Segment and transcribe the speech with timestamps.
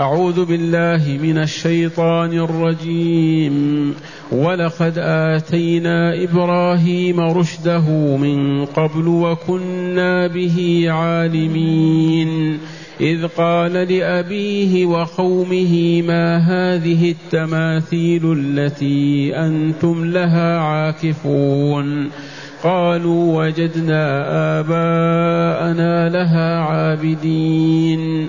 [0.00, 3.94] أعوذ بالله من الشيطان الرجيم.
[4.32, 12.58] ولقد آتينا إبراهيم رشده من قبل وكنا به عالمين.
[13.00, 22.10] إذ قال لأبيه وقومه ما هذه التماثيل التي أنتم لها عاكفون.
[22.62, 24.24] قالوا وجدنا
[24.60, 28.28] آباءنا لها عابدين.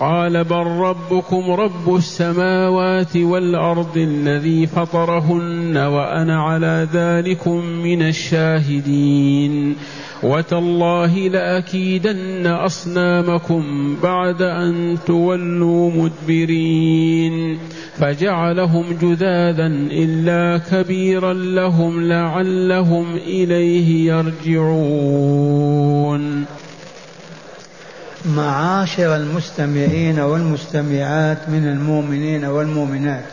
[0.00, 9.76] قال بل ربكم رب السماوات والأرض الذي فطرهن وأنا على ذلكم من الشاهدين.
[10.22, 17.58] وتالله لأكيدن أصنامكم بعد أن تولوا مدبرين.
[17.98, 25.40] فجعلهم جذاذا إلا كبيرا لهم لعلهم إليه يرجعون.
[28.24, 33.24] معاشر المستمعين والمستمعات من المؤمنين والمؤمنات.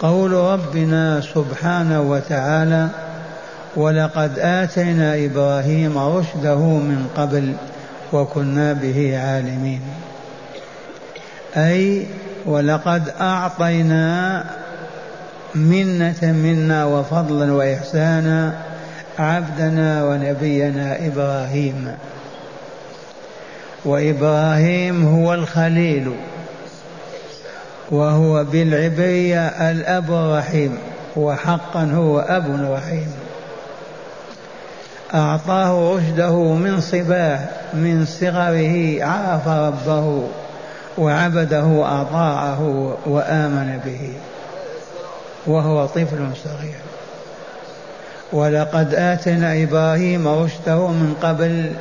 [0.00, 2.88] قول ربنا سبحانه وتعالى
[3.76, 7.52] ولقد آتينا إبراهيم رشده من قبل
[8.12, 9.80] وكنا به عالمين
[11.56, 12.06] أي
[12.46, 14.44] ولقد أعطينا
[15.54, 18.54] منة منا وفضلا وإحسانا
[19.18, 21.88] عبدنا ونبينا إبراهيم
[23.86, 26.12] وإبراهيم هو الخليل
[27.90, 30.78] وهو بالعبرية الأب الرحيم
[31.16, 33.12] وحقا هو أب رحيم.
[35.14, 37.38] أعطاه رشده من صباه
[37.74, 40.28] من صغره عرف ربه
[40.98, 44.12] وعبده أطاعه وآمن به
[45.46, 46.80] وهو طفل صغير.
[48.32, 51.72] ولقد آتنا إبراهيم رشده من قبل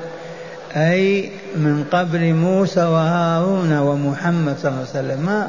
[0.75, 5.47] أي من قبل موسى وهارون ومحمد صلى الله عليه وسلم.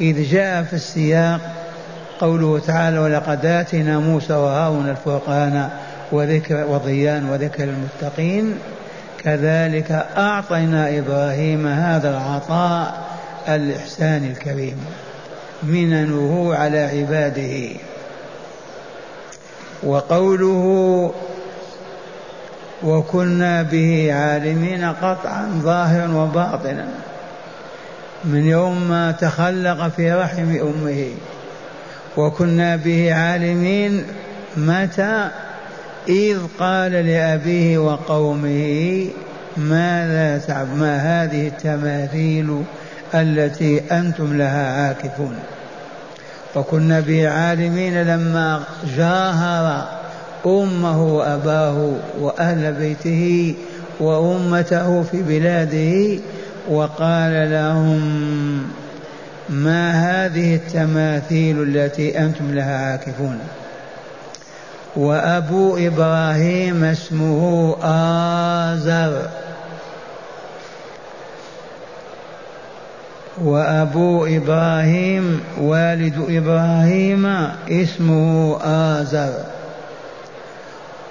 [0.00, 1.40] إذ جاء في السياق
[2.20, 5.68] قوله تعالى ولقد آتنا موسى وهارون الفرقان
[6.12, 8.54] وذكر وضيان وذكر المتقين
[9.18, 13.04] كذلك أعطينا إبراهيم هذا العطاء
[13.48, 14.76] الإحسان الكريم.
[15.62, 17.76] مننه على عباده.
[19.82, 21.12] وقوله
[22.84, 26.88] وكنا به عالمين قطعا ظاهرا وباطنا.
[28.24, 31.06] من يوم ما تخلق في رحم أمه
[32.16, 34.04] وكنا به عالمين
[34.56, 35.28] متى؟
[36.08, 39.06] إذ قال لأبيه وقومه
[39.56, 42.62] ماذا تعب ما هذه التماثيل
[43.14, 45.38] التي أنتم لها عاكفون؟
[46.56, 48.62] وكنا به عالمين لما
[48.96, 50.01] جاهر
[50.46, 53.54] أمه وأباه وأهل بيته
[54.00, 56.22] وأمته في بلاده
[56.70, 58.02] وقال لهم
[59.48, 63.38] ما هذه التماثيل التي أنتم لها عاكفون؟
[64.96, 69.28] وأبو إبراهيم اسمه آزر.
[73.44, 77.26] وأبو إبراهيم والد إبراهيم
[77.70, 79.32] اسمه آزر.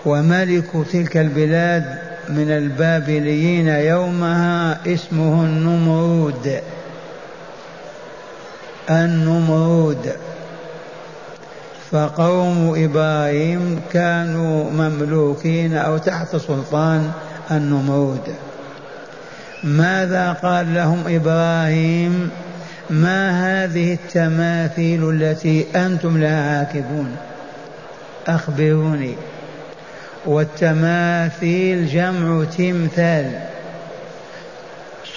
[0.06, 1.98] وملك تلك البلاد
[2.30, 6.60] من البابليين يومها اسمه النمرود.
[8.90, 10.12] النمرود.
[11.92, 17.12] فقوم إبراهيم كانوا مملوكين أو تحت سلطان
[17.52, 18.28] النمرود.
[19.64, 22.30] ماذا قال لهم إبراهيم؟
[22.90, 23.30] ما
[23.64, 27.16] هذه التماثيل التي أنتم لها عاكفون؟
[28.28, 29.16] أخبروني.
[30.26, 33.40] والتماثيل جمع تمثال.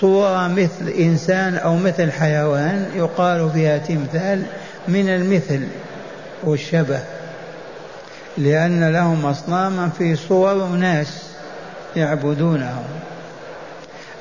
[0.00, 4.42] صورة مثل إنسان أو مثل حيوان يقال فيها تمثال
[4.88, 5.60] من المثل
[6.44, 7.00] والشبه
[8.38, 11.22] لأن لهم أصناما في صور ناس
[11.96, 12.84] يعبدونهم.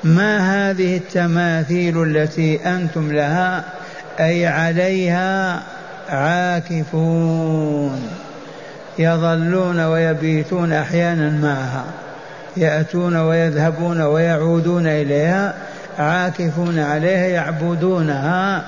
[0.04, 3.64] ما هذه التماثيل التي أنتم لها؟
[4.20, 5.62] أي عليها
[6.08, 8.08] عاكفون.
[8.98, 11.84] يظلون ويبيتون أحيانا معها
[12.56, 15.54] يأتون ويذهبون ويعودون إليها
[15.98, 18.64] عاكفون عليها يعبدونها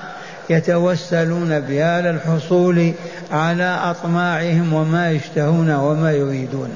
[0.49, 2.93] يتوسلون بها للحصول
[3.31, 6.69] على أطماعهم وما يشتهون وما يريدون.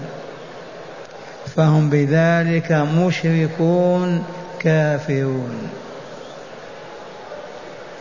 [1.55, 4.23] فهم بذلك مشركون
[4.59, 5.69] كافرون.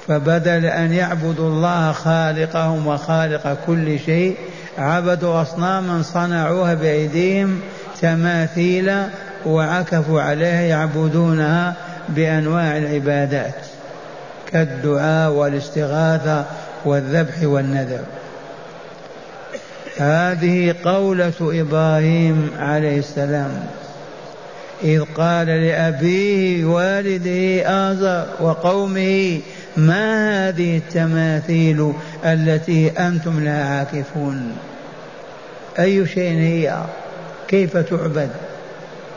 [0.09, 4.37] فبدل أن يعبدوا الله خالقهم وخالق كل شيء
[4.79, 7.61] عبدوا أصناما صنعوها بأيديهم
[8.01, 8.93] تماثيل
[9.47, 11.75] وعكفوا عليها يعبدونها
[12.09, 13.55] بأنواع العبادات
[14.53, 16.45] كالدعاء والاستغاثة
[16.85, 18.05] والذبح والنذر.
[19.97, 23.67] هذه قولة إبراهيم عليه السلام.
[24.85, 29.41] إذ قال لأبيه والده آزر وقومه
[29.77, 31.93] ما هذه التماثيل
[32.25, 34.57] التي أنتم لها عاكفون؟
[35.79, 36.79] أي شيء هي؟
[37.49, 38.31] كيف تعبد؟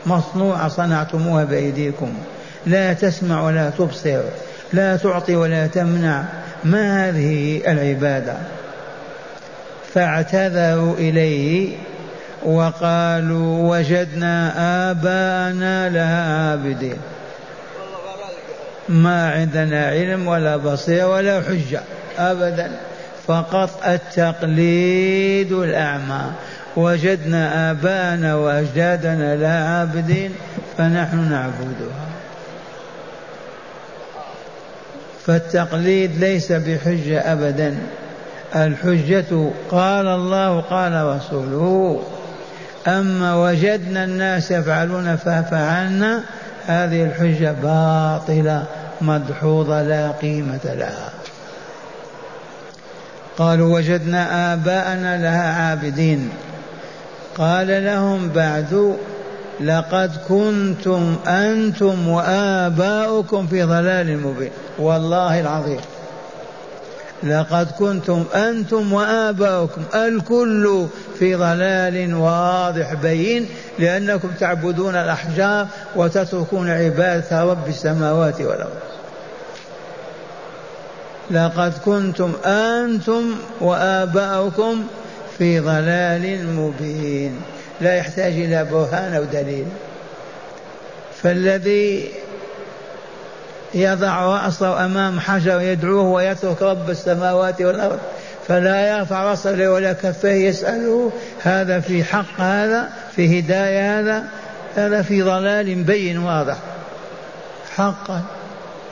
[0.06, 2.14] مصنوعة صنعتموها بأيديكم.
[2.66, 4.20] لا تسمع ولا تبصر
[4.72, 6.24] لا تعطي ولا تمنع.
[6.64, 8.34] ما هذه العبادة؟
[9.94, 11.76] فاعتذروا إليه
[12.44, 14.52] وقالوا وجدنا
[14.90, 16.96] آباءنا لها عابدين
[18.88, 21.80] ما عندنا علم ولا بصير ولا حجة
[22.18, 22.70] أبدا.
[23.26, 26.22] فقط التقليد الأعمى.
[26.76, 30.34] وجدنا آباءنا وأجدادنا لا عابدين
[30.78, 32.06] فنحن نعبدها.
[35.26, 37.76] فالتقليد ليس بحجة أبدا.
[38.56, 42.02] الحجة قال الله قال رسوله.
[42.86, 46.22] أما وجدنا الناس يفعلون ففعلنا
[46.66, 48.64] هذه الحجة باطلة
[49.00, 51.10] مدحوظة لا قيمة لها.
[53.38, 56.30] قالوا وجدنا آباءنا لها عابدين.
[57.38, 58.96] قال لهم بعد
[59.60, 64.50] لقد كنتم أنتم وآباؤكم في ضلال مبين.
[64.78, 65.80] والله العظيم.
[67.22, 70.86] لقد كنتم أنتم وآباؤكم الكل
[71.18, 75.66] في ضلال واضح بين لأنكم تعبدون الأحجار
[75.96, 78.78] وتتركون عبادة رب السماوات والأرض.
[81.30, 84.84] لقد كنتم أنتم وآباؤكم
[85.38, 87.40] في ضلال مبين.
[87.80, 89.66] لا يحتاج إلى برهان أو دليل.
[91.22, 92.08] فالذي
[93.74, 97.98] يضع رأسه أمام حجر يدعوه ويترك رب السماوات والأرض.
[98.48, 101.12] فلا يرفع رأسه ولا كفيه يسأله
[101.42, 104.24] هذا في حق هذا في هداية هذا
[104.76, 106.56] هذا في ضلال بين واضح.
[107.76, 108.22] حقا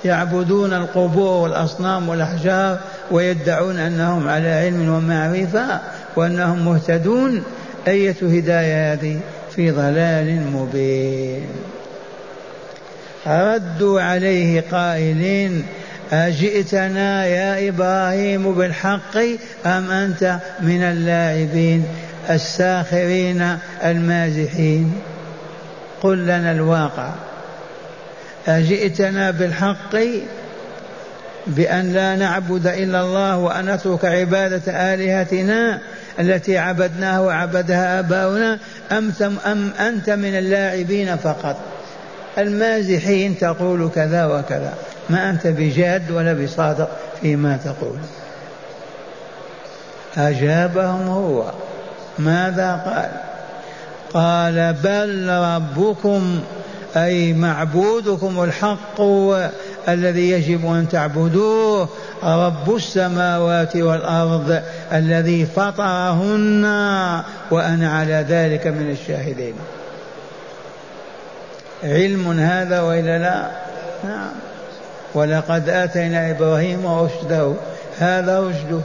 [0.05, 2.78] يعبدون القبور والأصنام والأحجار
[3.11, 5.81] ويدعون أنهم على علم ومعرفة
[6.17, 7.43] وأنهم مهتدون.
[7.88, 9.20] أية هداية هذه؟
[9.56, 11.72] في ضلال مبين.
[13.27, 15.65] ردوا عليه قائلين
[16.13, 19.17] أجئتنا يا إبراهيم بالحق
[19.67, 21.85] أم أنت من اللاعبين
[22.31, 24.93] الساخرين المازحين؟
[26.03, 27.11] قل لنا الواقع.
[28.49, 29.97] أجئتنا بالحق
[31.47, 35.81] بأن لا نعبد إلا الله وأن نترك عبادة آلهتنا
[36.21, 38.59] التي عبدناها وعبدها آباؤنا
[38.93, 39.13] أم,
[39.47, 41.72] أم أنت من اللاعبين فقط؟
[42.38, 44.75] المازحين تقول كذا وكذا
[45.11, 46.88] ما أنت بجاد ولا بصادق
[47.20, 47.99] فيما تقول.
[50.17, 51.44] أجابهم هو
[52.19, 53.11] ماذا قال؟
[54.14, 56.40] قال بل ربكم
[56.96, 59.00] أي معبودكم الحق
[59.88, 61.88] الذي يجب أن تعبدوه
[62.25, 66.64] رب السماوات والأرض الذي فطرهن
[67.50, 69.54] وأنا على ذلك من الشاهدين.
[71.85, 73.51] علم هذا وإلا لا؟
[74.05, 74.31] نعم.
[75.15, 77.53] ولقد آتينا إبراهيم رشده.
[77.99, 78.83] هذا رشده.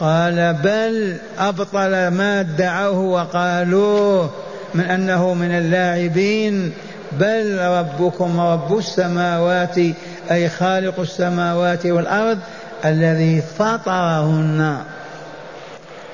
[0.00, 4.30] قال بل أبطل ما ادعوه وقالوه
[4.74, 6.72] من أنه من اللاعبين.
[7.12, 9.78] بل ربكم رب السماوات
[10.30, 12.38] أي خالق السماوات والأرض
[12.84, 14.78] الذي فطرهن.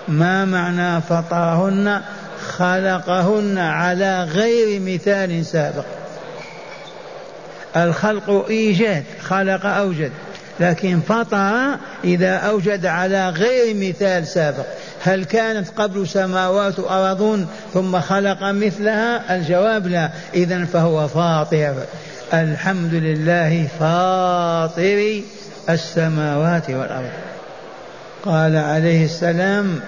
[0.09, 2.01] ما معنى فطرهن؟
[2.47, 5.85] خلقهن على غير مثال سابق.
[7.77, 10.11] الخلق إيجاد خلق أوجد
[10.61, 14.65] لكن فطر إذا أوجد على غير مثال سابق.
[15.05, 20.11] هل كانت قبل سماوات أرض ثم خلق مثلها؟ الجواب لا.
[20.35, 21.75] إذا فهو فاطر.
[22.35, 25.21] الحمد لله فاطر
[25.71, 27.11] السماوات والأرض.
[28.25, 29.81] قال عليه السلام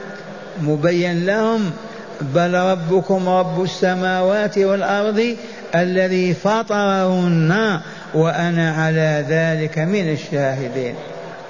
[0.63, 1.71] مبين لهم
[2.21, 5.37] بل ربكم رب السماوات والأرض
[5.75, 7.81] الذي فطرهن
[8.15, 10.95] وأنا على ذلك من الشاهدين.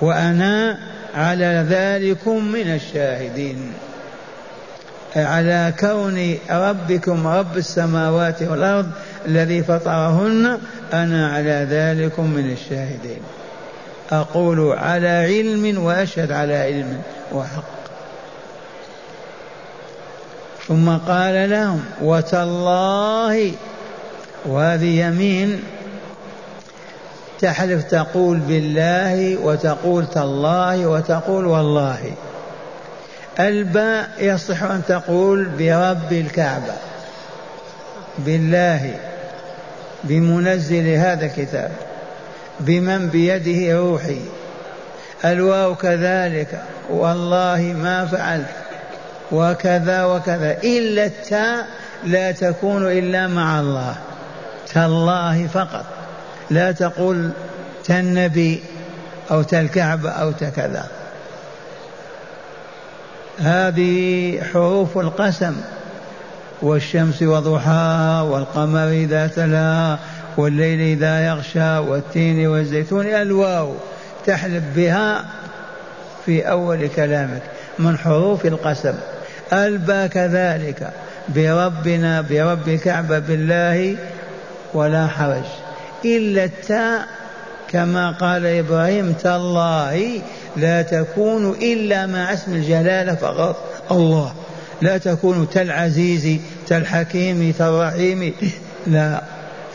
[0.00, 0.78] وأنا
[1.14, 3.72] على ذلكم من الشاهدين.
[5.16, 8.86] على كون ربكم رب السماوات والأرض
[9.26, 10.58] الذي فطرهن
[10.92, 13.20] أنا على ذلك من الشاهدين.
[14.10, 17.77] أقول على علم وأشهد على علم وحق.
[20.68, 23.52] ثم قال لهم وتالله
[24.46, 25.62] وهذه يمين
[27.40, 32.12] تحلف تقول بالله وتقول تالله وتقول والله.
[33.40, 36.74] الباء يصح أن تقول برب الكعبة.
[38.18, 38.94] بالله
[40.04, 41.70] بمنزل هذا الكتاب
[42.60, 44.20] بمن بيده روحي.
[45.24, 48.67] الواو كذلك والله ما فعلت.
[49.32, 50.58] وكذا وكذا.
[50.64, 51.66] إلا التاء
[52.04, 53.96] لا تكون إلا مع الله.
[54.74, 55.84] تالله فقط.
[56.50, 57.30] لا تقول
[57.84, 58.62] تالنبي
[59.30, 60.86] أو تالكعبة أو تكذا.
[63.38, 65.56] هذه حروف القسم.
[66.62, 69.98] والشمس وضحاها والقمر إذا تلاها
[70.36, 73.74] والليل إذا يغشى والتين والزيتون الواو.
[74.26, 75.24] تحلف بها
[76.26, 77.42] في أول كلامك.
[77.78, 78.94] من حروف القسم.
[79.52, 80.90] البا كذلك
[81.28, 83.96] بربنا برب الكعبة بالله
[84.74, 85.44] ولا حرج.
[86.04, 87.06] إلا التاء
[87.70, 90.20] كما قال إبراهيم تالله
[90.56, 93.56] لا تكون إلا مع اسم الجلالة فقط.
[93.90, 94.34] الله.
[94.82, 98.34] لا تكون تالعزيز تالحكيم تالرحيم
[98.86, 99.22] لا.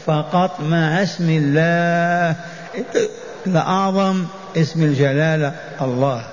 [0.06, 2.36] فقط مع اسم الله
[3.48, 4.25] الأعظم
[4.58, 6.33] اسم الجلالة الله.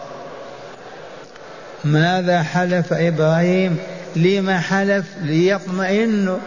[1.84, 3.76] ماذا حلف إبراهيم؟
[4.16, 6.38] لما حلف ليطمئنوا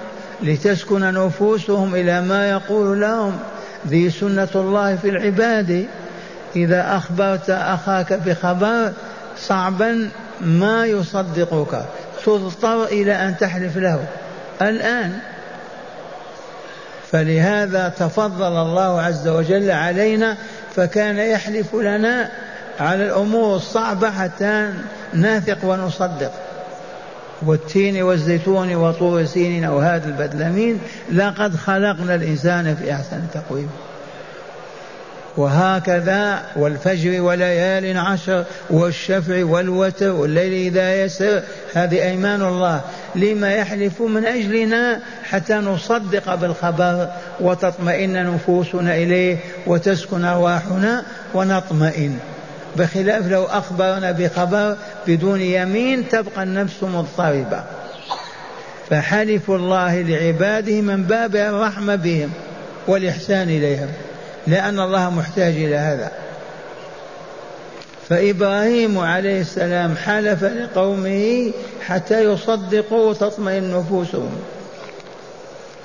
[0.42, 3.40] لتسكن نفوسهم إلى ما يقول لهم؟
[3.88, 5.86] ذي سنة الله في العباد.
[6.56, 8.92] إذا أخبرت أخاك بخبر
[9.38, 10.10] صعبا
[10.42, 11.86] ما يصدقك.
[12.26, 14.06] تضطر إلى أن تحلف له.
[14.62, 15.20] الآن.
[17.12, 20.38] فلهذا تفضل الله عز وجل علينا
[20.76, 22.30] فكان يحلف لنا
[22.80, 24.74] على الأمور الصعبة حتى
[25.16, 26.32] نثق ونصدق.
[27.46, 30.80] والتين والزيتون وطور سينين وهذا البدلمين
[31.14, 33.70] لقد خلقنا الإنسان في أحسن تقويم.
[35.38, 41.42] وهكذا والفجر وليال عشر والشفع والوتر والليل إذا يسر
[41.74, 42.82] هذه أيمان الله.
[43.16, 47.08] لما يحلف من أجلنا حتى نصدق بالخبر
[47.40, 51.04] وتطمئن نفوسنا إليه وتسكن أرواحنا
[51.34, 52.20] ونطمئن.
[52.76, 54.76] بخلاف لو أخبرنا بخبر
[55.08, 57.64] بدون يمين تبقى النفس مضطربة.
[58.90, 62.32] فحلف الله لعباده من باب الرحمة بهم
[62.88, 63.88] والإحسان إليهم
[64.48, 66.12] لأن الله محتاج إلى هذا.
[68.10, 71.52] فإبراهيم عليه السلام حلف لقومه
[71.88, 74.32] حتى يصدقوا وتطمئن نفوسهم.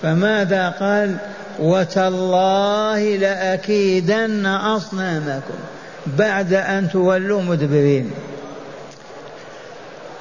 [0.02, 1.16] فماذا قال؟
[1.58, 5.58] وتالله لأكيدن أصنامكم.
[6.06, 8.10] بعد أن تولوا مدبرين.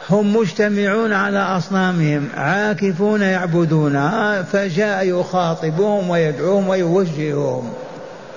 [0.09, 7.73] هم مجتمعون على أصنامهم عاكفون يعبدونها فجاء يخاطبهم ويدعوهم ويوجههم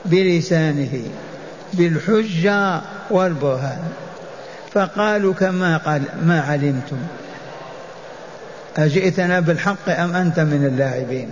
[0.05, 1.03] بلسانه
[1.73, 2.81] بالحجة
[3.11, 3.79] والبرهان.
[4.73, 6.99] فقالوا كما قال ما علمتم؟
[8.77, 11.31] أجئتنا بالحق أم أنت من اللاعبين؟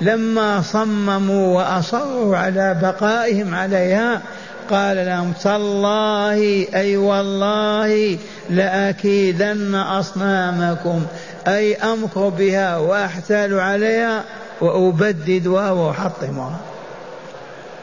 [0.00, 4.20] لما صمموا وأصروا على بقائهم عليها
[4.70, 8.18] قال لهم تالله أي والله
[8.50, 11.06] لأكيدن أصنامكم.
[11.48, 14.24] أي أمكر بها وأحتال عليها
[14.60, 16.56] وأبددها وأحطمها.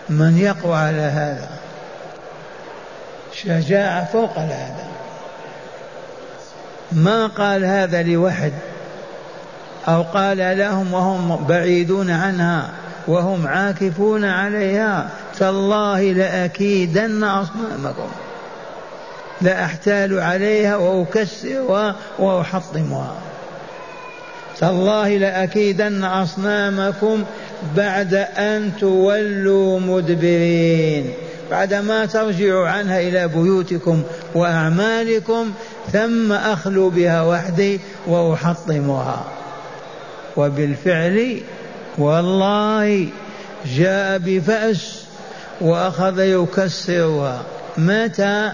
[0.09, 1.49] من يقوى على هذا؟
[3.33, 4.85] شجاعة فوق هذا
[6.91, 8.53] ما قال هذا لوحد
[9.87, 12.69] أو قال لهم وهم بعيدون عنها
[13.07, 18.07] وهم عاكفون عليها تالله لأكيدن أصنامكم
[19.41, 23.15] لأحتال عليها وأكسرها وأحطمها.
[24.59, 27.23] تالله لأكيدن أصنامكم
[27.75, 31.13] بعد أن تولوا مدبرين.
[31.51, 34.03] بعدما ترجعوا عنها إلى بيوتكم
[34.35, 35.51] وأعمالكم
[35.93, 39.25] ثم أخلو بها وحدي وأحطمها.
[40.37, 41.41] وبالفعل
[41.97, 43.07] والله
[43.65, 45.04] جاء بفأس
[45.61, 47.41] وأخذ يكسرها
[47.77, 48.51] متى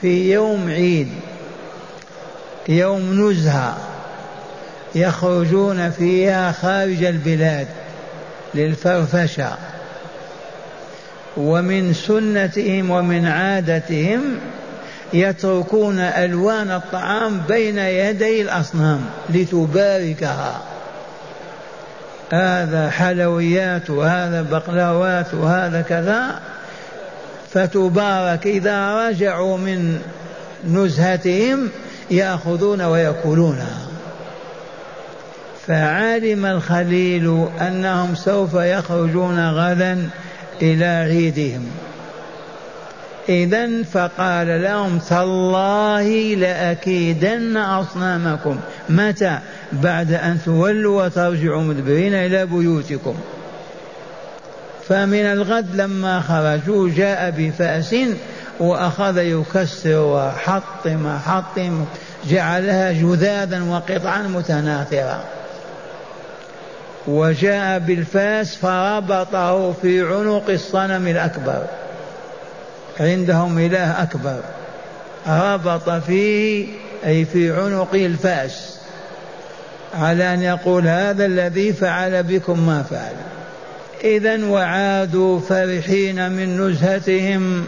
[0.00, 1.08] في يوم عيد
[2.68, 3.76] يوم نزهة
[4.94, 7.66] يخرجون فيها خارج البلاد
[8.54, 9.52] للفرفشة.
[11.36, 14.38] ومن سنتهم ومن عادتهم
[15.12, 19.00] يتركون ألوان الطعام بين يدي الأصنام
[19.30, 20.60] لتباركها.
[22.32, 26.40] هذا حلويات وهذا بقلاوات وهذا كذا
[27.52, 30.00] فتبارك إذا رجعوا من
[30.68, 31.68] نزهتهم
[32.10, 33.78] يأخذون ويأكلونها
[35.66, 40.10] فعلم الخليل أنهم سوف يخرجون غدا
[40.62, 41.70] إلى عيدهم.
[43.28, 48.60] إذا فقال لهم تالله لأكيدن أصنامكم.
[48.88, 49.38] متى؟
[49.72, 53.14] بعد أن تولوا وترجعوا مدبرين إلى بيوتكم.
[54.88, 57.94] فمن الغد لما خرجوا جاء بفأس
[58.60, 61.84] وأخذ يكسر وحطم حطم
[62.28, 65.24] جعلها جذاذا وقطعا متناثرة
[67.06, 71.62] وجاء بالفأس فربطه في عنق الصنم الأكبر.
[73.00, 74.40] عندهم إله أكبر.
[75.28, 76.66] ربط فيه
[77.06, 78.76] أي في عنق الفاس
[79.94, 83.14] على أن يقول هذا الذي فعل بكم ما فعل.
[84.04, 87.66] إذا وعادوا فرحين من نزهتهم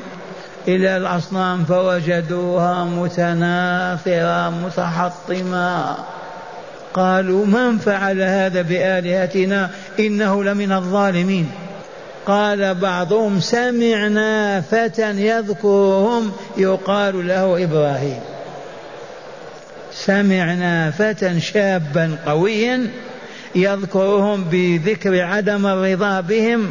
[0.69, 5.97] إلى الأصنام فوجدوها متناثرة متحطمة.
[6.95, 11.51] قالوا من فعل هذا بآلهتنا إنه لمن الظالمين؟
[12.27, 18.21] قال بعضهم سمعنا فتى يذكرهم يقال له إبراهيم.
[19.93, 22.89] سمعنا فتى شابا قويا
[23.55, 26.71] يذكرهم بذكر عدم الرضا بهم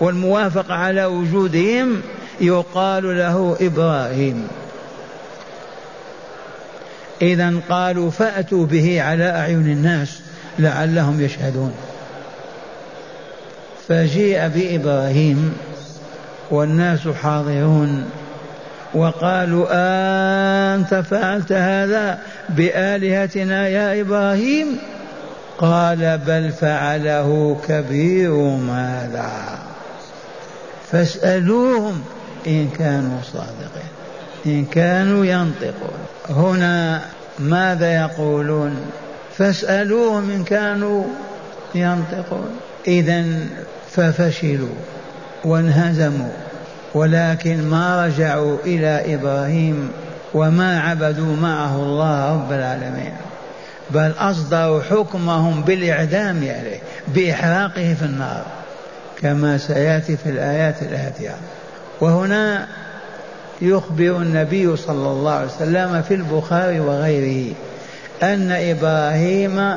[0.00, 2.02] والموافقة على وجودهم
[2.40, 4.48] يقال له إبراهيم.
[7.22, 10.20] إذا قالوا فأتوا به على أعين الناس
[10.58, 11.74] لعلهم يشهدون.
[13.88, 15.56] فجيء بإبراهيم
[16.50, 18.10] والناس حاضرون
[18.94, 19.66] وقالوا
[20.74, 24.78] أنت فعلت هذا بآلهتنا يا إبراهيم؟
[25.58, 29.58] قال بل فعله كبيرهم هذا
[30.92, 32.02] فاسألوهم
[32.46, 33.90] إن كانوا صادقين
[34.46, 35.98] إن كانوا ينطقون.
[36.28, 37.00] هنا
[37.38, 38.76] ماذا يقولون؟
[39.38, 41.04] فاسألوهم إن كانوا
[41.74, 42.50] ينطقون.
[42.88, 43.24] إذا
[43.90, 44.74] ففشلوا
[45.44, 46.32] وانهزموا
[46.94, 49.90] ولكن ما رجعوا إلى إبراهيم
[50.34, 53.12] وما عبدوا معه الله رب العالمين.
[53.90, 58.44] بل أصدروا حكمهم بالإعدام عليه بإحراقه في النار
[59.22, 61.34] كما سيأتي في الآيات الآتية.
[62.00, 62.66] وهنا
[63.62, 67.54] يخبر النبي صلى الله عليه وسلم في البخاري وغيره
[68.22, 69.74] أن إبراهيم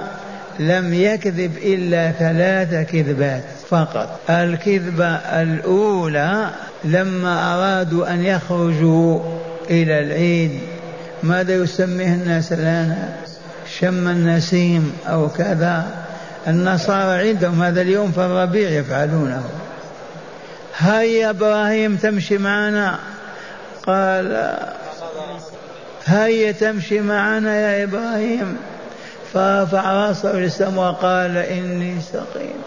[0.59, 4.19] لم يكذب إلا ثلاث كذبات فقط.
[4.29, 6.49] الكذبة الأولى
[6.83, 9.19] لما أرادوا أن يخرجوا
[9.69, 10.59] إلى العيد
[11.23, 13.13] ماذا يسميه الناس الآن؟
[13.79, 15.85] شم النسيم أو كذا.
[16.47, 19.43] النصارى عندهم هذا اليوم في الربيع يفعلونه.
[20.77, 22.99] هيا إبراهيم تمشي معنا.
[23.85, 24.57] قال
[26.05, 28.57] هيا تمشي معنا يا إبراهيم.
[29.33, 32.61] فرفع راسه إلى السماء وقال إني سقيم.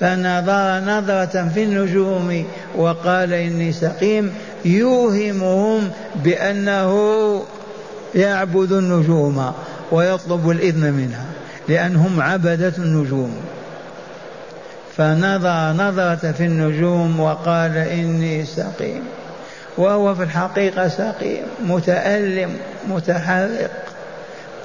[0.00, 5.90] فنظر نظرة في النجوم وقال إني سقيم يوهمهم
[6.24, 6.92] بأنه
[8.14, 9.52] يعبد النجوم
[9.92, 11.26] ويطلب الإذن منها
[11.68, 13.36] لأنهم عبدة النجوم.
[14.96, 19.02] فنظر نظرة في النجوم وقال إني سقيم
[19.78, 22.56] وهو في الحقيقة سقيم متألم
[22.88, 23.85] متحرق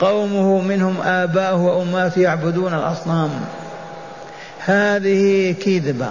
[0.01, 3.29] قومه منهم آباؤه وأماته يعبدون الأصنام.
[4.65, 6.09] هذه كذبة.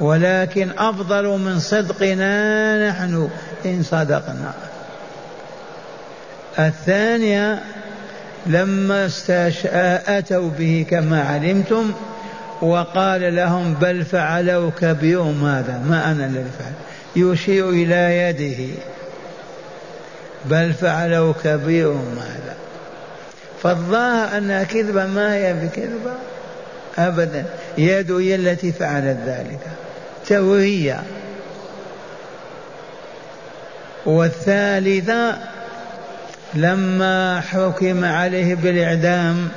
[0.00, 3.28] ولكن أفضل من صدقنا نحن
[3.64, 4.52] إن صدقنا
[6.58, 7.62] الثانية
[8.46, 9.10] لما
[10.06, 11.92] أتوا به كما علمتم
[12.62, 15.82] وقال لهم بل فعلوا كبيرهم هذا.
[15.88, 16.72] ما أنا الذي فعل
[17.16, 18.74] يشير إلى يده.
[20.44, 22.56] بل فعلوا كبيرهم هذا
[23.62, 26.12] فالظاهر أنها كذبة ما هي بكذبة
[26.98, 27.44] أبدا.
[27.78, 29.60] يد هي التي فعلت ذلك.
[30.26, 31.02] تورية
[34.06, 35.38] والثالثة
[36.54, 39.48] لما حكم عليه بالإعدام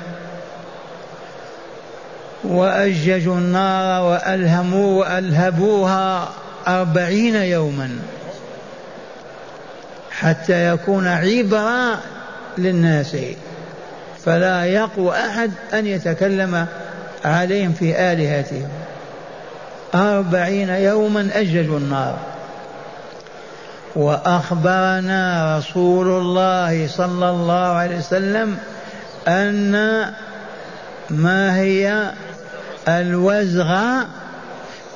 [2.44, 6.30] وأججوا النار وألهموا وألهبوها
[6.68, 7.90] أربعين يوما.
[10.24, 12.00] حتى يكون عبرة
[12.58, 13.18] للناس.
[14.26, 16.66] فلا يقوى أحد أن يتكلم
[17.26, 18.70] عليهم في آلهتهم.
[19.96, 22.18] أربعين يوما أججوا النار.
[23.96, 28.58] وأخبرنا رسول الله صلى الله عليه وسلم
[29.28, 30.06] أن
[31.10, 32.12] ما هي
[32.88, 34.08] الوزغة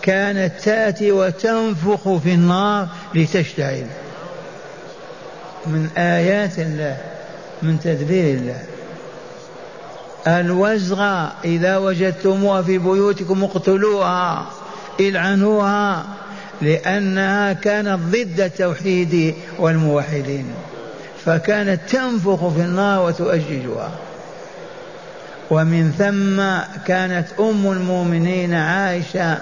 [0.02, 3.88] كانت تأتي وتنفخ في النار لتشتعل.
[5.68, 6.98] من آيات الله
[7.62, 8.62] من تدبير الله.
[10.28, 14.46] الوزغة إذا وجدتموها في بيوتكم اقتلوها
[15.00, 16.06] إلعنوها
[16.62, 20.46] لأنها كانت ضد التوحيد والموحدين.
[21.26, 23.92] فكانت تنفخ في النار وتؤججها.
[25.50, 26.42] ومن ثم
[26.86, 29.38] كانت أم المؤمنين عائشة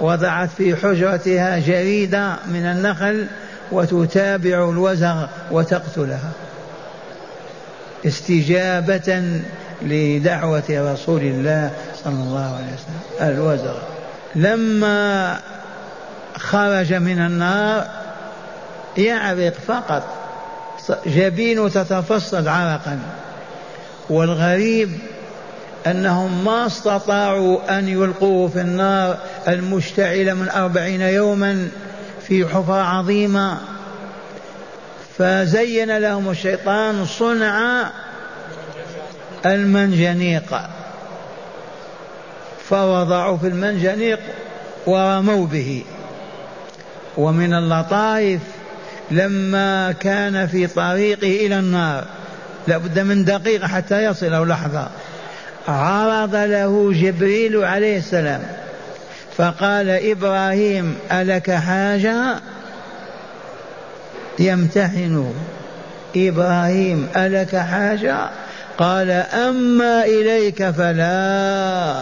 [0.00, 3.26] وضعت في حجرتها جريدة من النخل
[3.72, 6.30] وتتابع الوزغ وتقتلها.
[8.06, 9.40] استجابة
[9.82, 11.70] لدعوة رسول الله
[12.04, 13.30] صلى الله عليه وسلم.
[13.30, 13.78] الوزغ.
[14.34, 15.36] لما
[16.36, 17.86] خرج من النار
[18.96, 20.02] يعرق فقط.
[21.06, 22.98] جبينه تتفصل عرقا.
[24.10, 24.98] والغريب
[25.86, 31.68] أنهم ما استطاعوا أن يلقوه في النار المشتعلة من أربعين يوما.
[32.28, 33.58] في حفرة عظيمة
[35.18, 37.90] فزين لهم الشيطان صنع
[39.46, 40.60] المنجنيق
[42.68, 44.20] فوضعوا في المنجنيق
[44.86, 45.84] ورموا به.
[47.16, 48.40] ومن اللطائف
[49.10, 52.04] لما كان في طريقه إلى النار
[52.66, 54.88] لابد من دقيقة حتى يصل أو لحظة
[55.68, 58.57] عرض له جبريل عليه السلام
[59.38, 62.40] فقال إبراهيم ألك حاجة؟
[64.38, 65.34] يمتحنه
[66.16, 68.30] إبراهيم ألك حاجة؟
[68.78, 72.00] قال أما إليك فلا.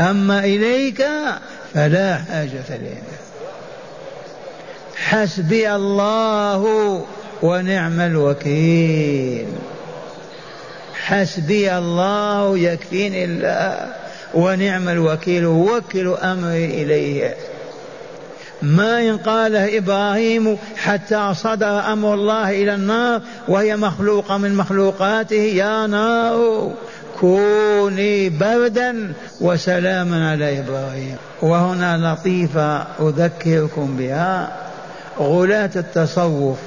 [0.00, 1.06] أما إليك
[1.74, 2.94] فلا حاجة لي
[4.96, 7.04] حسبي الله
[7.42, 9.46] ونعم الوكيل.
[11.06, 14.03] حسبي الله يكفيني الله.
[14.34, 17.34] ونعم الوكيل وكل أمري إليه.
[18.62, 25.86] ما إن قاله إبراهيم حتى صدر أمر الله إلى النار وهي مخلوقة من مخلوقاته يا
[25.86, 26.72] نار
[27.20, 31.16] كوني بردا وسلاما على إبراهيم.
[31.42, 34.52] وهنا لطيفة أذكركم بها.
[35.18, 36.58] غلاة التصوف.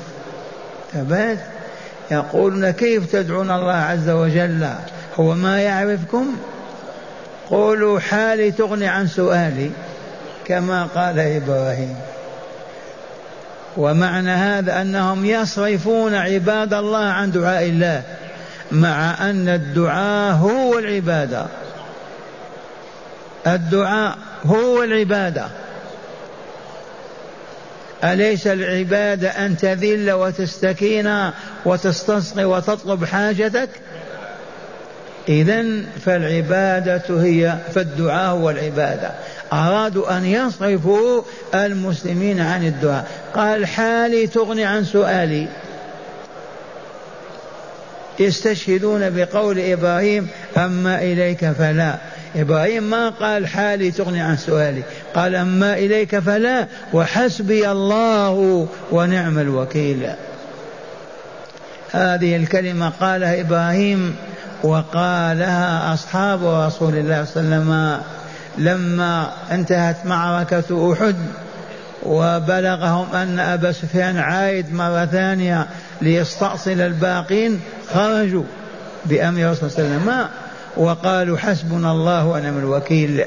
[0.93, 1.39] ثبات
[2.11, 4.67] يقولون كيف تدعون الله عز وجل؟
[5.19, 6.35] هو ما يعرفكم؟
[7.49, 9.71] قولوا حالي تغني عن سؤالي
[10.45, 11.95] كما قال إبراهيم.
[13.77, 18.03] ومعنى هذا أنهم يصرفون عباد الله عن دعاء الله
[18.71, 21.45] مع أن الدعاء هو العبادة.
[23.47, 25.47] الدعاء هو العبادة.
[28.03, 31.31] أليس العبادة أن تذل وتستكين
[31.65, 33.69] وتستصغي وتطلب حاجتك؟
[35.29, 35.63] إذا
[36.05, 39.11] فالعبادة هي فالدعاء هو العبادة.
[39.53, 41.21] أرادوا أن يصرفوا
[41.55, 43.07] المسلمين عن الدعاء.
[43.35, 45.47] قال حالي تغني عن سؤالي.
[48.19, 51.95] يستشهدون بقول إبراهيم أما إليك فلا.
[52.35, 54.81] إبراهيم ما قال حالي تغني عن سؤالي.
[55.15, 60.09] قال أما إليك فلا وحسبي الله ونعم الوكيل.
[61.91, 64.15] هذه الكلمة قالها إبراهيم
[64.63, 68.01] وقالها أصحاب رسول الله صلى الله عليه وسلم
[68.57, 71.15] لما انتهت معركة أحد
[72.03, 75.67] وبلغهم أن أبا سفيان عايد مرة ثانية
[76.01, 77.61] ليستأصل الباقين
[77.93, 78.43] خرجوا
[79.05, 80.27] بأمر الرسول صلى الله عليه وسلم.
[80.77, 83.25] وقالوا حسبنا الله ونعم الوكيل.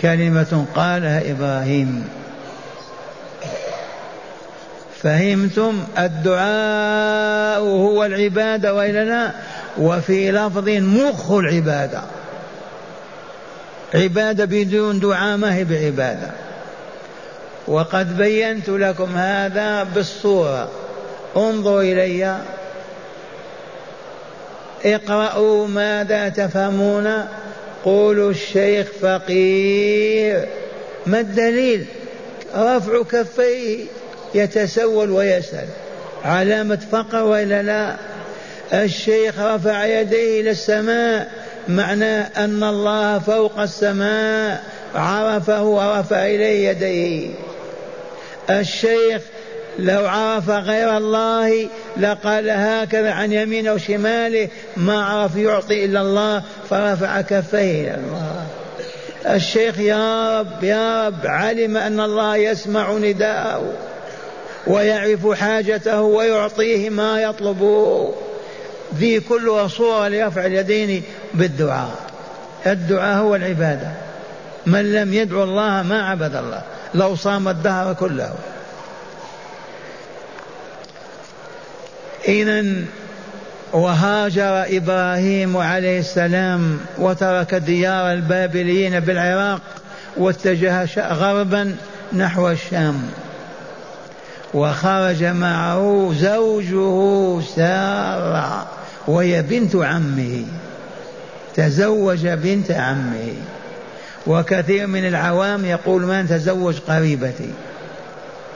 [0.00, 2.08] كلمة قالها إبراهيم.
[5.02, 9.30] فهمتم الدعاء هو العبادة وإلا لا
[9.80, 12.02] وفي لفظ مخ العبادة.
[13.94, 16.30] عبادة بدون دعاء ما هي بعبادة.
[17.68, 20.70] وقد بينت لكم هذا بالصورة.
[21.36, 22.38] انظروا إلي.
[24.84, 27.24] اقرأوا ماذا تفهمون.
[27.84, 30.48] قولوا الشيخ فقير.
[31.06, 31.86] ما الدليل؟
[32.56, 33.84] رفع كفيه.
[34.34, 35.68] يتسول ويسأل.
[36.24, 37.96] علامة فقر وإلا لا؟
[38.72, 41.28] الشيخ رفع يديه إلى السماء
[41.68, 44.62] معناه أن الله فوق السماء
[44.94, 47.30] عرفه ورفع إليه يديه.
[48.50, 49.22] الشيخ
[49.78, 57.20] لو عرف غير الله لقال هكذا عن يمينه وشماله ما عرف يعطي إلا الله فرفع
[57.20, 58.46] كفيه إلى الله.
[59.26, 63.72] الشيخ يا رب يا رب علم أن الله يسمع نداءه
[64.66, 68.14] ويعرف حاجته ويعطيه ما يطلبه.
[68.94, 71.02] ذي كلها صورة لرفع اليدين
[71.34, 71.90] بالدعاء.
[72.66, 73.90] الدعاء هو العبادة.
[74.66, 76.62] من لم يدعو الله ما عبد الله.
[76.94, 78.34] لو صام الدهر كله.
[82.28, 82.64] إذا
[83.72, 89.60] وهاجر إبراهيم عليه السلام وترك ديار البابليين بالعراق
[90.16, 91.76] واتجه غربا
[92.12, 93.10] نحو الشام.
[94.54, 98.79] وخرج معه زوجه سارة.
[99.10, 100.44] وهي بنت عمه
[101.56, 103.34] تزوج بنت عمه.
[104.26, 107.50] وكثير من العوام يقول من تزوج قريبتي.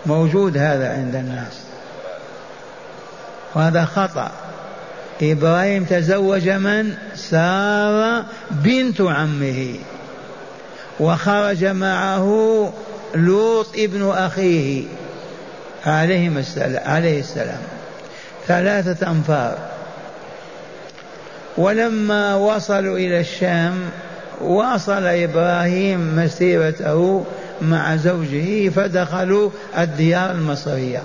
[0.07, 1.61] موجود هذا عند الناس.
[3.55, 4.31] وهذا خطأ.
[5.23, 9.75] إبراهيم تزوج من؟ سارة بنت عمه.
[11.01, 12.73] وخرج معه
[13.14, 14.85] لوط ابن أخيه
[16.38, 17.61] السلام عليه السلام.
[18.49, 19.73] ثلاثة أنفار.
[21.57, 23.75] ولما وصلوا إلى الشام
[24.40, 27.25] واصل إبراهيم مسيرته
[27.62, 31.03] مع زوجه فدخلوا الديار المصرية.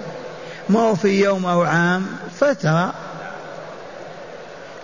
[0.70, 2.06] ما هو في يوم أو عام؟
[2.40, 2.94] فترة.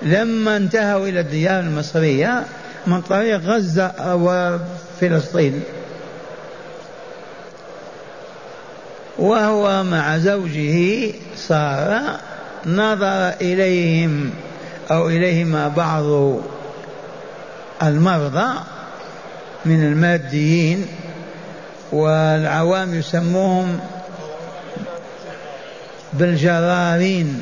[0.01, 2.43] لما انتهوا إلى الديار المصرية
[2.88, 5.63] من طريق غزة وفلسطين.
[9.17, 12.01] وهو مع زوجه صار
[12.65, 14.32] نظر إليهم
[14.91, 16.39] أو إليهما بعض
[17.83, 18.59] المرضى
[19.65, 20.87] من الماديين
[21.91, 23.79] والعوام يسموهم
[26.13, 27.41] بالجرارين.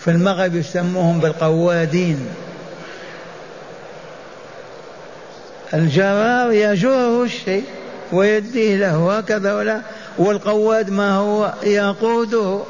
[0.00, 2.26] في المغرب يسموهم بالقوادين.
[5.74, 7.64] الجرار يجره الشيء
[8.12, 9.80] ويديه له هكذا ولا.
[10.18, 12.60] والقواد ما هو؟ يقوده.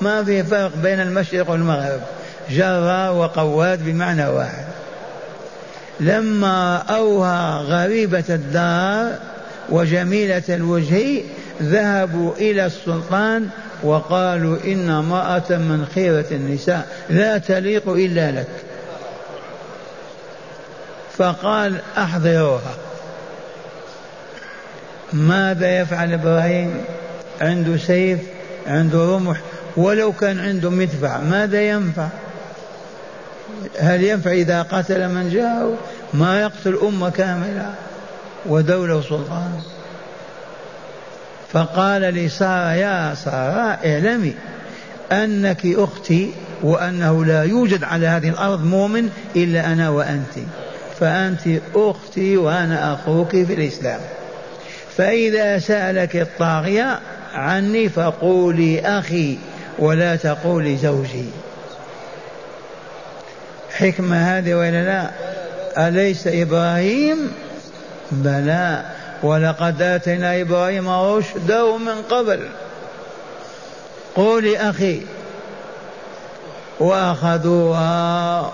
[0.00, 2.00] ما في فرق بين المشرق والمغرب.
[2.50, 4.64] جرار وقواد بمعنى واحد.
[6.00, 9.18] لما أوهى غريبة الدار
[9.70, 11.22] وجميلة الوجه
[11.62, 13.48] ذهبوا إلى السلطان
[13.82, 18.48] وقالوا إن امرأة من خيرة النساء لا تليق إلا لك.
[21.18, 22.74] فقال أحضروها.
[25.12, 26.84] ماذا يفعل إبراهيم؟
[27.40, 28.20] عنده سيف
[28.66, 29.40] عنده رمح
[29.76, 32.08] ولو كان عنده مدفع ماذا ينفع؟
[33.78, 35.76] هل ينفع إذا قتل من جاءه؟
[36.14, 37.74] ما يقتل أمة كاملة
[38.46, 39.60] ودولة وسلطان.
[41.52, 44.34] فقال لسارة يا سارة اعلمي
[45.12, 46.30] أنك أختي
[46.62, 50.34] وأنه لا يوجد على هذه الأرض مؤمن إلا أنا وأنت.
[51.00, 51.40] فأنت
[51.74, 54.00] أختي وأنا أخوك في الإسلام.
[54.96, 57.00] فإذا سألك الطاغية
[57.34, 59.38] عني فقولي أخي
[59.78, 61.26] ولا تقولي زوجي.
[63.78, 65.10] حكمة هذه ولا لا؟
[65.88, 67.32] أليس إبراهيم؟
[68.10, 68.82] بلى.
[69.22, 72.48] ولقد آتينا إبراهيم رشده من قبل.
[74.16, 75.02] قولي أخي.
[76.80, 78.52] وأخذوها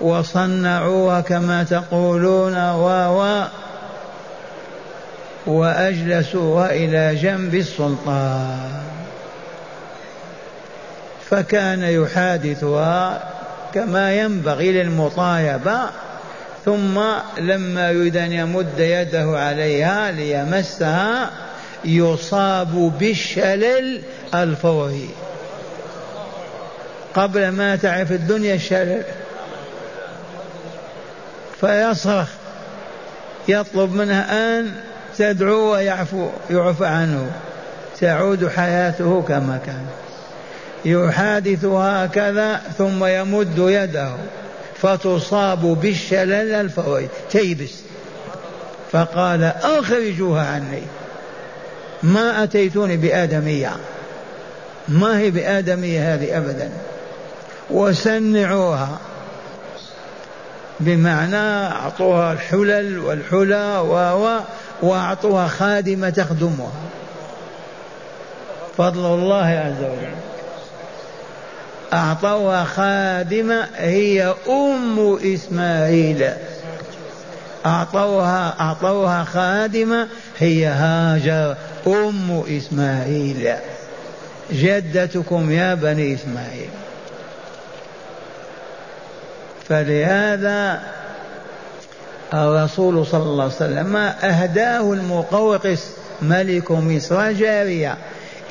[0.00, 3.44] وصنعوها كما تقولون و و
[5.46, 8.70] وأجلسوها إلى جنب السلطان.
[11.30, 13.33] فكان يحادثها
[13.74, 15.80] كما ينبغي للمطايبة
[16.64, 17.00] ثم
[17.38, 21.30] لما يريد أن يمد يده عليها ليمسها
[21.84, 24.02] يصاب بالشلل
[24.34, 25.08] الفوري.
[27.14, 29.02] قبل ما تعرف الدنيا الشلل.
[31.60, 32.28] فيصرخ
[33.48, 34.72] يطلب منها أن
[35.18, 37.30] تدعو ويعفو يعفى عنه.
[38.00, 39.86] تعود حياته كما كان.
[40.84, 44.10] يحادث هكذا ثم يمد يده
[44.76, 47.72] فتصاب بالشلل الفوري تيبس.
[48.92, 50.82] فقال أخرجوها عني.
[52.02, 53.76] ما أتيتوني بآدمية.
[54.88, 56.70] ما هي بآدمية هذه أبدا؟
[57.70, 58.98] وسنعوها.
[60.80, 64.40] بمعنى أعطوها الحلل والحلى و
[64.82, 66.72] وأعطوها خادمة تخدمها.
[68.76, 70.33] فضل الله عز وجل.
[71.94, 76.30] أعطوها خادمة هي أم إسماعيل.
[77.66, 83.54] أعطوها أعطوها خادمة هي هاجر أم إسماعيل.
[84.52, 86.68] جدتكم يا بني إسماعيل.
[89.68, 90.82] فلهذا
[92.34, 95.86] الرسول صلى الله عليه وسلم أهداه المقوقس
[96.22, 97.96] ملك مصر جارية.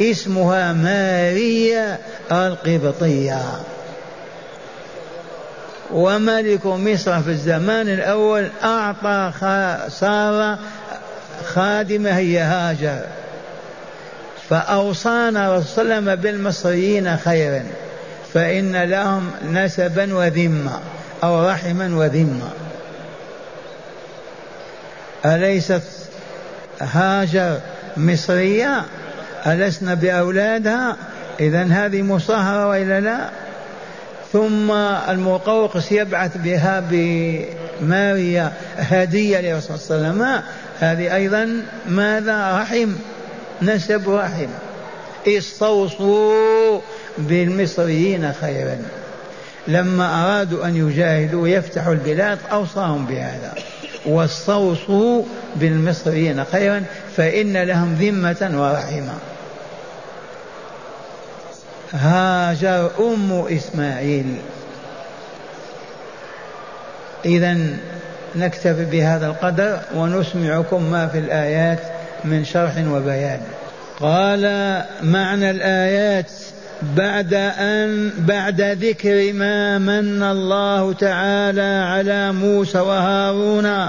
[0.02, 1.98] اسمها ماريا
[2.32, 3.42] القبطية.
[5.92, 9.32] وملك مصر في الزمان الأول أعطى
[9.90, 10.60] سارة
[11.46, 13.00] خادمة هي هاجر.
[14.50, 17.64] فأوصانا رسول الله وسلم بالمصريين خيرا
[18.34, 20.80] فإن لهم نسبا وذمة
[21.24, 22.50] أو رحما وذمة.
[25.26, 25.82] أليست
[26.80, 27.60] هاجر
[27.98, 28.86] مصرية؟
[29.48, 30.98] ألسنا بأولادها؟
[31.40, 33.30] إذا هذه مصاهرة وإلا لا؟
[34.34, 34.72] ثم
[35.10, 40.44] المقوقس يبعث بها بماريا هدية للرسول صلى الله عليه وسلم
[40.80, 42.92] هذه أيضا ماذا؟ رحم
[43.62, 44.50] نسب رحم.
[45.28, 46.82] استوصوا
[47.18, 48.78] بالمصريين خيرا.
[49.68, 53.54] لما أرادوا أن يجاهدوا ويفتحوا البلاد أوصاهم بهذا.
[54.06, 55.24] واستوصوا
[55.56, 56.84] بالمصريين خيرا
[57.18, 59.33] فإن لهم ذمة ورحمة.
[61.94, 64.36] هاجر أم إسماعيل.
[67.26, 67.58] إذا
[68.36, 71.80] نكتفي بهذا القدر ونسمعكم ما في الآيات
[72.26, 73.42] من شرح وبيان.
[74.00, 74.42] قال
[75.02, 76.32] معنى الآيات
[76.82, 83.88] بعد أن بعد ذكر ما من الله تعالى على موسى وهارون.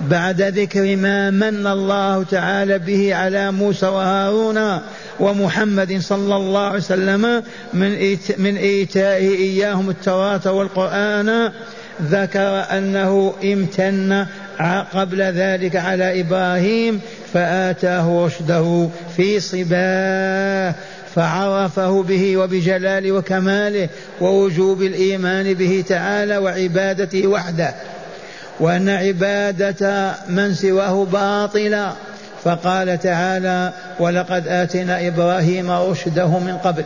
[0.00, 4.80] بعد ذكر ما من الله تعالى به على موسى وهارون
[5.20, 7.42] ومحمد صلى الله عليه وسلم
[7.74, 11.52] من من إيتائه إياهم التوراة والقرآن
[12.02, 14.26] ذكر أنه امتن
[14.94, 17.00] قبل ذلك على إبراهيم
[17.32, 20.74] فآتاه رشده في صباه
[21.14, 23.88] فعرفه به وبجلاله وكماله
[24.20, 27.74] ووجوب الإيمان به تعالى وعبادته وحده.
[28.60, 31.92] وأن عبادة من سواه باطله
[32.44, 36.84] فقال تعالى ولقد آتينا إبراهيم رشده من قبل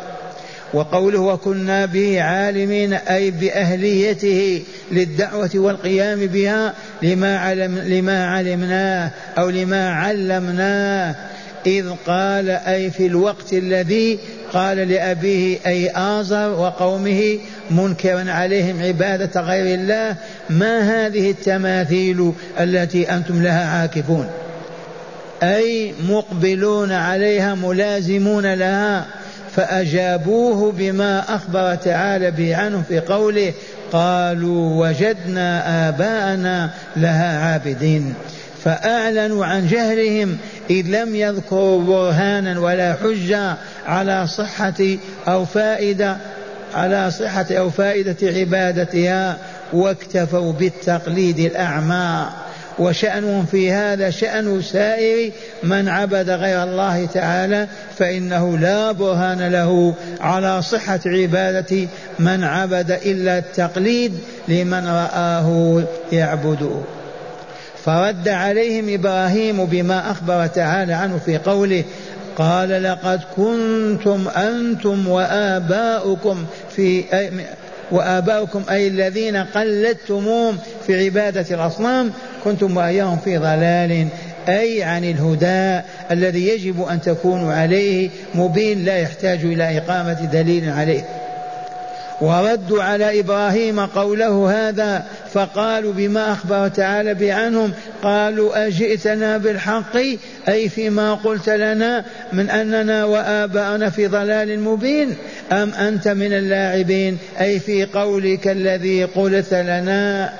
[0.74, 9.90] وقوله وكنا به عالمين أي بأهليته للدعوة والقيام بها لما علم لما علمناه أو لما
[9.90, 11.14] علمناه
[11.66, 14.18] إذ قال أي في الوقت الذي
[14.52, 17.38] قال لأبيه أي آزر وقومه
[17.70, 20.16] منكرا عليهم عبادة غير الله
[20.50, 24.26] ما هذه التماثيل التي أنتم لها عاكفون؟
[25.42, 29.06] أي مقبلون عليها ملازمون لها
[29.56, 33.52] فأجابوه بما أخبر تعالى به عنه في قوله
[33.92, 38.14] قالوا وجدنا آباءنا لها عابدين.
[38.64, 40.36] فأعلنوا عن جهلهم
[40.70, 43.54] إذ لم يذكروا برهانا ولا حجة
[43.86, 44.96] على صحة
[45.28, 46.16] أو فائدة
[46.74, 49.36] على صحة أو فائدة عبادتها
[49.72, 52.26] واكتفوا بالتقليد الأعمى.
[52.78, 57.66] وشأنهم في هذا شأن سائر من عبد غير الله تعالى
[57.98, 64.12] فإنه لا برهان له على صحة عبادة من عبد إلا التقليد
[64.48, 66.80] لمن رآه يعبده.
[67.84, 71.84] فرد عليهم إبراهيم بما اخبر تعالى عنه في قوله
[72.36, 76.44] قال لقد كنتم أنتم واباؤكم
[76.76, 77.04] في
[77.90, 82.12] وآباؤكم أي الذين قلدتموهم في عبادة الأصنام
[82.44, 84.08] كنتم وإياهم في ضلال
[84.48, 91.04] أي عن الهدى الذي يجب أن تكونوا عليه مبين لا يحتاج إلى إقامة دليل عليه
[92.20, 97.72] وردوا على إبراهيم قوله هذا فقالوا بما أخبر تعالى بعنهم؟
[98.02, 99.96] قالوا أجئتنا بالحق؟
[100.48, 105.16] أي فيما قلت لنا من أننا وآباؤنا في ضلال مبين
[105.52, 110.32] أم أنت من اللاعبين؟ أي في قولك الذي قلت لنا؟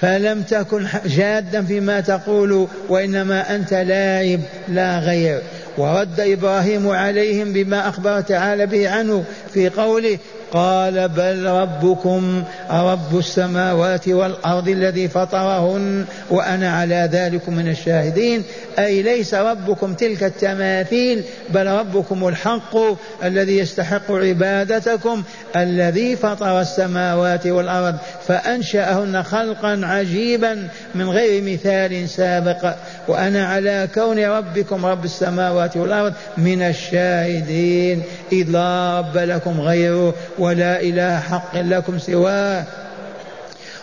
[0.00, 5.40] فلم تكن جادا فيما تقول وإنما أنت لاعب لا غير.
[5.78, 10.18] ورد إبراهيم عليهم بما أخبر تعالى به عنه في قوله
[10.52, 18.42] قال بل ربكم رب السماوات والأرض الذي فطرهن وأنا على ذلك من الشاهدين.
[18.78, 22.76] أي ليس ربكم تلك التماثيل بل ربكم الحق
[23.24, 25.22] الذي يستحق عبادتكم
[25.56, 27.96] الذي فطر السماوات والأرض.
[28.28, 32.74] فأنشأهن خلقا عجيبا من غير مثال سابق.
[33.08, 38.02] وأنا على كون ربكم رب السماوات والأرض من الشاهدين.
[38.32, 42.64] إذ لا رب لكم غيره ولا إله حق لكم سواه.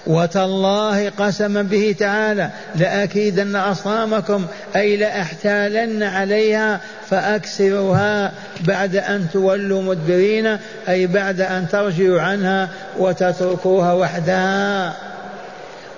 [0.07, 4.45] وتالله قسما به تعالى لأكيدن أصنامكم
[4.75, 6.79] أي لأحتالن عليها
[7.09, 10.57] فأكسروها بعد أن تولوا مدبرين
[10.89, 14.93] أي بعد أن ترجعوا عنها وتتركوها وحدها.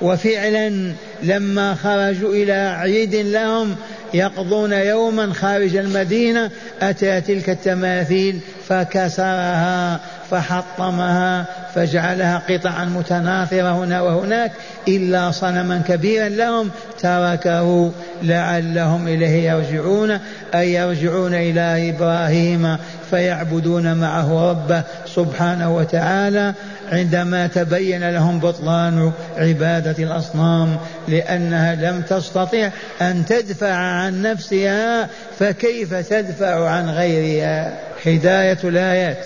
[0.02, 0.94] وفعلا
[1.24, 3.76] لما خرجوا إلى عيد لهم
[4.14, 6.52] يقضون يوما خارج المدينة
[6.82, 10.00] أتى تلك التماثيل فكسرها.
[10.32, 14.52] فحطمها فجعلها قطعا متناثرة هنا وهناك
[14.88, 16.70] إلا صنما كبيرا لهم
[17.00, 17.92] تركه
[18.24, 20.20] لعلهم إليه يرجعون
[20.56, 22.78] أي يرجعون إلى إبراهيم
[23.10, 26.54] فيعبدون معه ربه سبحانه وتعالى
[26.92, 30.78] عندما تبين لهم بطلان عبادة الأصنام
[31.08, 32.70] لأنها لم تستطع
[33.02, 35.10] أن تدفع عن نفسها
[35.40, 37.74] فكيف تدفع عن غيرها؟
[38.06, 39.18] هداية الآيات.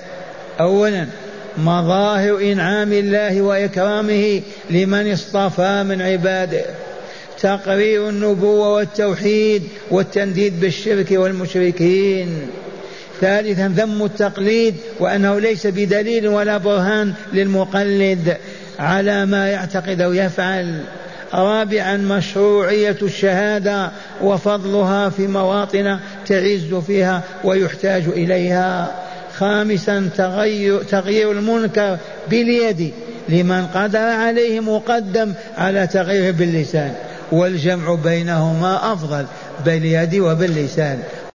[0.60, 1.08] أولا
[1.58, 6.66] مظاهر إنعام الله وإكرامه لمن اصطفى من عباده.
[7.42, 12.48] تقرير النبوة والتوحيد والتنديد بالشرك والمشركين.
[13.22, 18.38] ثالثا ذم التقليد وأنه ليس بدليل ولا برهان للمقلد
[18.80, 20.82] على ما يعتقد أو يفعل.
[21.34, 23.92] رابعا مشروعية الشهادة
[24.22, 29.03] وفضلها في مواطن تعز فيها ويحتاج إليها.
[29.38, 31.98] خامسا تغير, تغيير المنكر
[32.30, 32.94] باليد
[33.30, 36.94] لمن قدر عليه مقدم على تغييره باللسان
[37.32, 39.26] والجمع بينهما أفضل
[39.66, 41.00] باليد وباللسان.